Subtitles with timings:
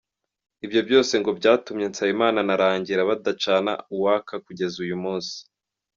[0.65, 5.35] Ibyo byose ngo byatumye Nsabimana na Rangira badacana uwaka kugeza uyu munsi